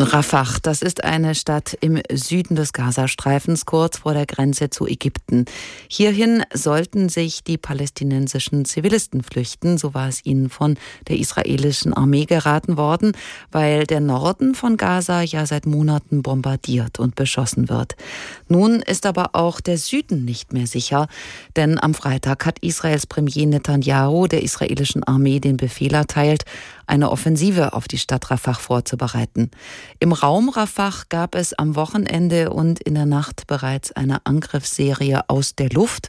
[0.00, 5.44] Rafah, das ist eine Stadt im Süden des Gazastreifens, kurz vor der Grenze zu Ägypten.
[5.88, 10.76] Hierhin sollten sich die palästinensischen Zivilisten flüchten, so war es ihnen von
[11.08, 13.10] der israelischen Armee geraten worden,
[13.50, 17.96] weil der Norden von Gaza ja seit Monaten bombardiert und beschossen wird.
[18.46, 21.08] Nun ist aber auch der Süden nicht mehr sicher,
[21.56, 26.44] denn am Freitag hat Israels Premier Netanyahu der israelischen Armee den Befehl erteilt,
[26.88, 29.50] eine Offensive auf die Stadt Rafah vorzubereiten.
[30.00, 35.54] Im Raum Rafah gab es am Wochenende und in der Nacht bereits eine Angriffsserie aus
[35.54, 36.08] der Luft.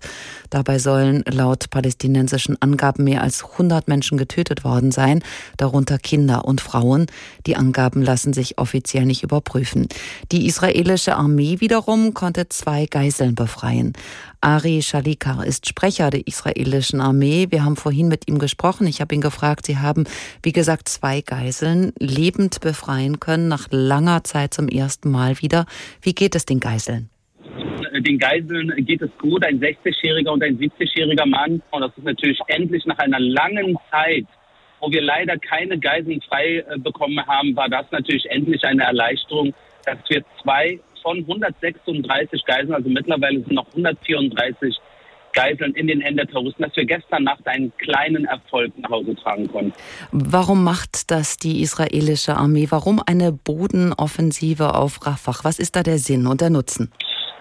[0.50, 5.24] Dabei sollen laut palästinensischen Angaben mehr als 100 Menschen getötet worden sein,
[5.58, 7.08] darunter Kinder und Frauen.
[7.46, 9.88] Die Angaben lassen sich offiziell nicht überprüfen.
[10.32, 13.94] Die israelische Armee wiederum konnte zwei Geiseln befreien.
[14.42, 17.48] Ari Shalikar ist Sprecher der israelischen Armee.
[17.50, 18.88] Wir haben vorhin mit ihm gesprochen.
[18.88, 20.06] Ich habe ihn gefragt, Sie haben,
[20.44, 25.66] wie gesagt, zwei Geiseln lebend befreien können, nach langer Zeit zum ersten Mal wieder.
[26.02, 27.10] Wie geht es den Geiseln?
[28.00, 31.62] Den Geiseln geht es gut, ein 60-jähriger und ein 70-jähriger Mann.
[31.72, 34.26] Und das ist natürlich endlich nach einer langen Zeit,
[34.80, 39.54] wo wir leider keine Geiseln frei äh, bekommen haben, war das natürlich endlich eine Erleichterung,
[39.86, 44.78] dass wir zwei von 136 Geiseln, also mittlerweile sind noch 134
[45.34, 49.16] Geiseln in den Händen der Terroristen, dass wir gestern Nacht einen kleinen Erfolg nach Hause
[49.16, 49.74] tragen konnten.
[50.12, 52.68] Warum macht das die israelische Armee?
[52.70, 55.44] Warum eine Bodenoffensive auf Rafah?
[55.44, 56.92] Was ist da der Sinn und der Nutzen?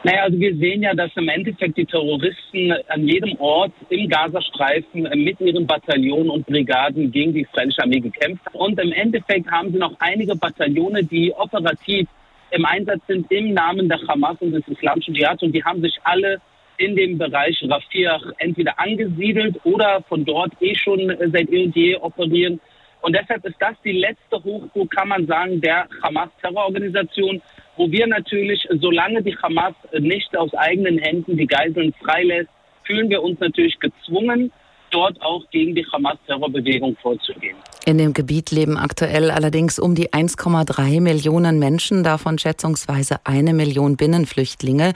[0.05, 5.03] Naja, also wir sehen ja, dass im Endeffekt die Terroristen an jedem Ort im Gazastreifen
[5.25, 8.55] mit ihren Bataillonen und Brigaden gegen die israelische Armee gekämpft haben.
[8.55, 12.07] Und im Endeffekt haben sie noch einige Bataillone, die operativ
[12.51, 15.99] im Einsatz sind im Namen der Hamas und des islamischen Dschihad und die haben sich
[16.05, 16.41] alle
[16.79, 21.97] in dem Bereich Rafah entweder angesiedelt oder von dort eh schon seit eh und je
[21.97, 22.61] operieren.
[23.01, 27.41] Und deshalb ist das die letzte Hochburg, kann man sagen, der Hamas-Terrororganisation,
[27.77, 32.51] wo wir natürlich, solange die Hamas nicht aus eigenen Händen die Geiseln freilässt,
[32.85, 34.51] fühlen wir uns natürlich gezwungen,
[34.91, 37.57] dort auch gegen die Hamas-Terrorbewegung vorzugehen.
[37.89, 43.97] In dem Gebiet leben aktuell allerdings um die 1,3 Millionen Menschen, davon schätzungsweise eine Million
[43.97, 44.93] Binnenflüchtlinge.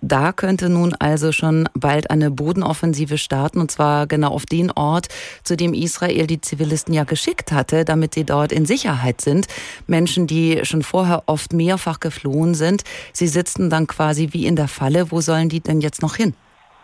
[0.00, 5.06] Da könnte nun also schon bald eine Bodenoffensive starten, und zwar genau auf den Ort,
[5.44, 9.46] zu dem Israel die Zivilisten ja geschickt hatte, damit sie dort in Sicherheit sind.
[9.86, 12.82] Menschen, die schon vorher oft mehrfach geflohen sind.
[13.12, 15.12] Sie sitzen dann quasi wie in der Falle.
[15.12, 16.34] Wo sollen die denn jetzt noch hin?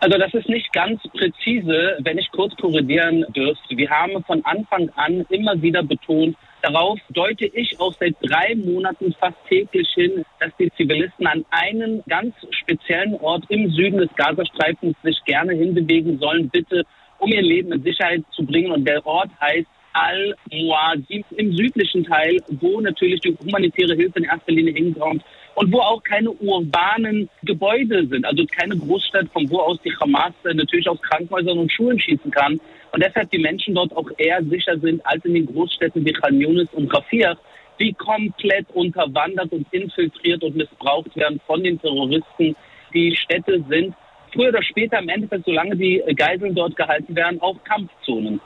[0.00, 3.77] Also das ist nicht ganz präzise, wenn ich kurz korrigieren dürfte.
[3.77, 9.15] Wir haben von Anfang an immer wieder betont, darauf deute ich auch seit drei Monaten
[9.21, 14.97] fast täglich hin, dass die Zivilisten an einen ganz speziellen Ort im Süden des Gazastreifens
[15.03, 16.84] sich gerne hinbewegen sollen, bitte,
[17.19, 18.72] um ihr Leben in Sicherheit zu bringen.
[18.72, 24.53] Und der Ort heißt Al-Muazim im südlichen Teil, wo natürlich die humanitäre Hilfe in erster
[24.53, 25.22] Linie hinkommt
[25.55, 30.33] und wo auch keine urbanen Gebäude sind, also keine Großstadt, von wo aus die Hamas
[30.44, 32.61] natürlich aus Krankenhäusern und Schulen schießen kann.
[32.93, 36.41] Und deshalb die Menschen dort auch eher sicher sind als in den Großstädten wie Khan
[36.41, 37.37] Yunis und Rafir,
[37.78, 42.55] die komplett unterwandert und infiltriert und missbraucht werden von den Terroristen.
[42.93, 43.94] Die Städte sind
[44.32, 48.41] früher oder später im Endeffekt, solange die Geiseln dort gehalten werden, auch Kampfzonen.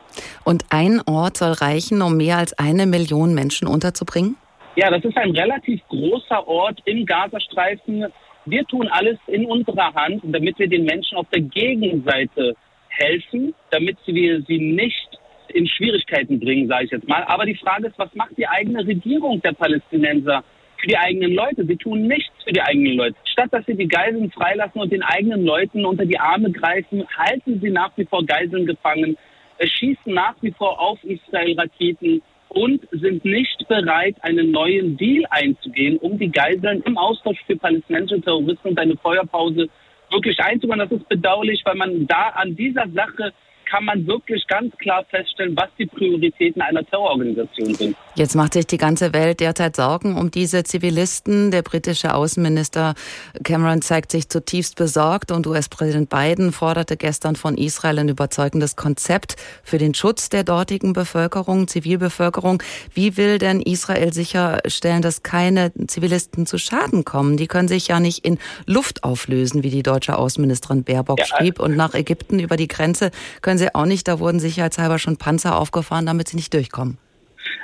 [0.44, 4.36] Und ein Ort soll reichen, um mehr als eine Million Menschen unterzubringen?
[4.76, 8.06] Ja, das ist ein relativ großer Ort im Gazastreifen.
[8.44, 12.54] Wir tun alles in unserer Hand, damit wir den Menschen auf der Gegenseite
[12.88, 15.08] helfen, damit wir sie nicht
[15.48, 17.22] in Schwierigkeiten bringen, sage ich jetzt mal.
[17.24, 20.42] Aber die Frage ist, was macht die eigene Regierung der Palästinenser
[20.78, 21.64] für die eigenen Leute?
[21.64, 23.16] Sie tun nichts für die eigenen Leute.
[23.24, 27.60] Statt dass sie die Geiseln freilassen und den eigenen Leuten unter die Arme greifen, halten
[27.62, 29.16] sie nach wie vor Geiseln gefangen,
[29.62, 35.96] schießen nach wie vor auf Israel Raketen und sind nicht bereit, einen neuen Deal einzugehen,
[35.98, 39.68] um die Geiseln im Austausch für palästinensische Terroristen und eine Feuerpause
[40.10, 40.78] wirklich einzugehen.
[40.78, 43.32] Das ist bedauerlich, weil man da an dieser Sache
[43.64, 47.96] kann man wirklich ganz klar feststellen, was die Prioritäten einer Terrororganisation sind.
[48.16, 51.50] Jetzt macht sich die ganze Welt derzeit Sorgen um diese Zivilisten.
[51.50, 52.94] Der britische Außenminister
[53.42, 59.36] Cameron zeigt sich zutiefst besorgt und US-Präsident Biden forderte gestern von Israel ein überzeugendes Konzept
[59.62, 62.62] für den Schutz der dortigen Bevölkerung, Zivilbevölkerung.
[62.92, 67.36] Wie will denn Israel sicherstellen, dass keine Zivilisten zu Schaden kommen?
[67.36, 71.58] Die können sich ja nicht in Luft auflösen, wie die deutsche Außenministerin Baerbock ja, schrieb.
[71.58, 73.10] Und nach Ägypten über die Grenze
[73.42, 74.08] können sie auch nicht.
[74.08, 76.98] Da wurden sicherheitshalber schon Panzer aufgefahren, damit sie nicht durchkommen.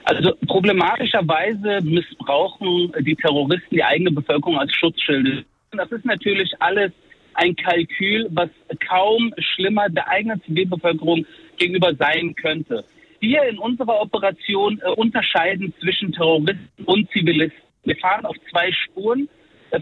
[0.05, 5.45] Also problematischerweise missbrauchen die Terroristen die eigene Bevölkerung als Schutzschilde.
[5.73, 6.93] Das ist natürlich alles
[7.35, 8.51] ein Kalkül, was
[8.89, 11.25] kaum schlimmer der eigenen Zivilbevölkerung
[11.57, 12.85] gegenüber sein könnte.
[13.21, 17.63] Wir in unserer Operation äh, unterscheiden zwischen Terroristen und Zivilisten.
[17.85, 19.29] Wir fahren auf zwei Spuren,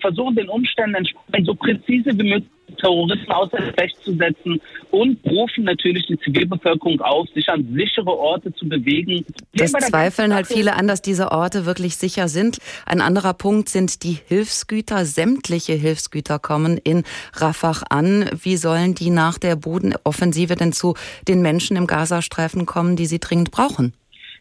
[0.01, 4.61] versuchen den Umständen entsprechend so präzise wie möglich Terroristen außer Recht zu setzen
[4.91, 9.25] und rufen natürlich die Zivilbevölkerung auf, sich an sichere Orte zu bewegen.
[9.55, 12.59] Das zweifeln halt viele an, dass diese Orte wirklich sicher sind.
[12.87, 15.05] Ein anderer Punkt sind die Hilfsgüter.
[15.05, 17.05] Sämtliche Hilfsgüter kommen in
[17.35, 18.31] Rafah an.
[18.43, 20.95] Wie sollen die nach der Bodenoffensive denn zu
[21.27, 23.93] den Menschen im Gazastreifen kommen, die sie dringend brauchen?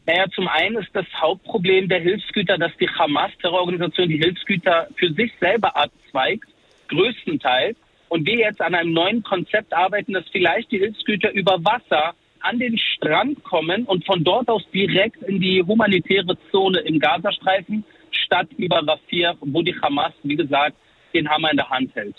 [0.08, 5.34] Naja, zum einen ist das Hauptproblem der Hilfsgüter, dass die Hamas-Terrororganisation die Hilfsgüter für sich
[5.42, 6.48] selber abzweigt,
[6.88, 7.76] größtenteils.
[8.10, 12.60] Und wir jetzt an einem neuen Konzept arbeiten, dass vielleicht die Hilfsgüter über Wasser an
[12.60, 18.48] den Strand kommen und von dort aus direkt in die humanitäre Zone im Gazastreifen statt
[18.58, 20.76] über Rafir, wo die Hamas, wie gesagt,
[21.14, 22.16] den Hammer in der Hand hält.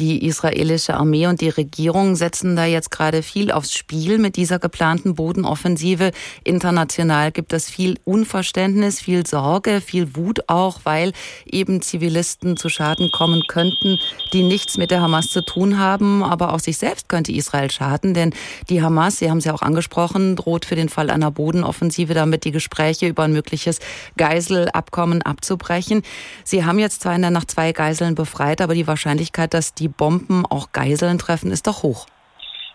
[0.00, 4.58] Die israelische Armee und die Regierung setzen da jetzt gerade viel aufs Spiel mit dieser
[4.58, 6.12] geplanten Bodenoffensive.
[6.42, 11.12] International gibt es viel Unverständnis, viel Sorge, viel Wut auch, weil
[11.44, 13.98] eben Zivilisten zu Schaden kommen könnten,
[14.32, 16.24] die nichts mit der Hamas zu tun haben.
[16.24, 18.32] Aber auch sich selbst könnte Israel schaden, denn
[18.70, 22.44] die Hamas, Sie haben es ja auch angesprochen, droht für den Fall einer Bodenoffensive damit
[22.44, 23.80] die Gespräche über ein mögliches
[24.16, 26.00] Geiselabkommen abzubrechen.
[26.42, 29.89] Sie haben jetzt zwar in der Nacht zwei Geiseln befreit, aber die Wahrscheinlichkeit, dass die
[29.90, 32.06] Bomben auch Geiseln treffen, ist doch hoch.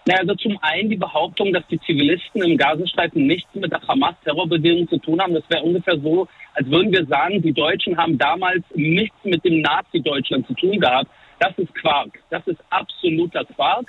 [0.08, 4.88] Na, also zum einen die Behauptung, dass die Zivilisten im Gazastreifen nichts mit der Hamas-Terrorbewegung
[4.88, 5.34] zu tun haben.
[5.34, 9.62] Das wäre ungefähr so, als würden wir sagen, die Deutschen haben damals nichts mit dem
[9.62, 11.10] Nazi-Deutschland zu tun gehabt.
[11.40, 12.20] Das ist Quark.
[12.30, 13.88] Das ist absoluter Quark.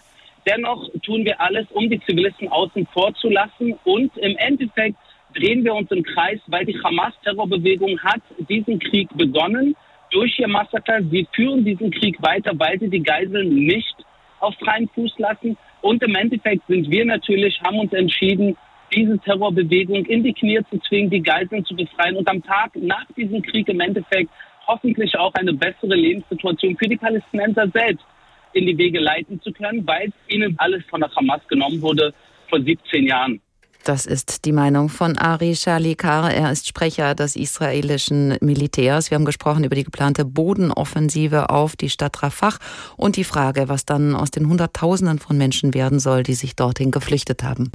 [0.49, 3.75] Dennoch tun wir alles, um die Zivilisten außen vor zu lassen.
[3.85, 4.97] Und im Endeffekt
[5.35, 9.77] drehen wir uns im Kreis, weil die Hamas-Terrorbewegung hat diesen Krieg begonnen
[10.11, 11.03] durch ihr Massaker.
[11.11, 13.95] Sie führen diesen Krieg weiter, weil sie die Geiseln nicht
[14.41, 15.57] auf freien Fuß lassen.
[15.83, 18.57] Und im Endeffekt sind wir natürlich, haben uns entschieden,
[18.95, 23.07] diese Terrorbewegung in die Knie zu zwingen, die Geiseln zu befreien und am Tag nach
[23.17, 24.31] diesem Krieg im Endeffekt
[24.67, 28.05] hoffentlich auch eine bessere Lebenssituation für die Palästinenser selbst
[28.53, 32.15] in die Wege leiten zu können, weil ihnen alles von der Hamas genommen wurde
[32.49, 33.41] vor 17 Jahren.
[33.87, 36.35] Das ist die Meinung von Ari Shalikar.
[36.35, 39.13] Er ist Sprecher des israelischen Militärs.
[39.13, 42.55] Wir haben gesprochen über die geplante Bodenoffensive auf die Stadt Rafah
[42.97, 46.91] und die Frage, was dann aus den Hunderttausenden von Menschen werden soll, die sich dorthin
[46.91, 47.71] geflüchtet haben.